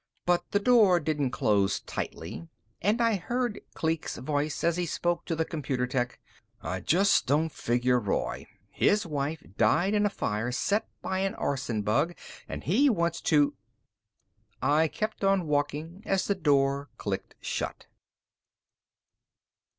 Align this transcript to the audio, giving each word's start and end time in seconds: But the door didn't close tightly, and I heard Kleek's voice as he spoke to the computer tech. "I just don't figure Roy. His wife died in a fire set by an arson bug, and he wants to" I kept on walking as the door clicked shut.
But 0.25 0.49
the 0.49 0.57
door 0.59 0.99
didn't 0.99 1.29
close 1.29 1.79
tightly, 1.79 2.47
and 2.81 2.99
I 2.99 3.17
heard 3.17 3.61
Kleek's 3.75 4.17
voice 4.17 4.63
as 4.63 4.75
he 4.75 4.87
spoke 4.87 5.25
to 5.25 5.35
the 5.35 5.45
computer 5.45 5.85
tech. 5.85 6.17
"I 6.59 6.79
just 6.79 7.27
don't 7.27 7.51
figure 7.51 7.99
Roy. 7.99 8.47
His 8.71 9.05
wife 9.05 9.43
died 9.59 9.93
in 9.93 10.07
a 10.07 10.09
fire 10.09 10.51
set 10.51 10.87
by 11.03 11.19
an 11.19 11.35
arson 11.35 11.83
bug, 11.83 12.15
and 12.49 12.63
he 12.63 12.89
wants 12.89 13.21
to" 13.29 13.53
I 14.79 14.87
kept 14.87 15.23
on 15.23 15.45
walking 15.45 16.01
as 16.03 16.25
the 16.25 16.33
door 16.33 16.89
clicked 16.97 17.35
shut. 17.39 17.85